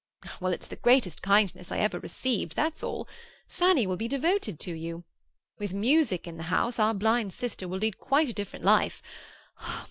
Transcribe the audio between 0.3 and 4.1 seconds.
Well, it's the greatest kindness I ever received, that's all. Fanny will be